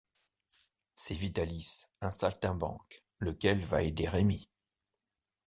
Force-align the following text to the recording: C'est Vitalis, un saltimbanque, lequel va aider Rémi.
C'est 0.95 1.13
Vitalis, 1.13 1.83
un 2.01 2.09
saltimbanque, 2.09 3.03
lequel 3.19 3.63
va 3.63 3.83
aider 3.83 4.09
Rémi. 4.09 4.49